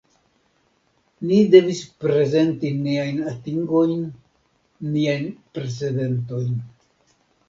[1.31, 3.93] Ni devis prezenti niajn atingojn,
[4.95, 6.57] niajn precedentojn.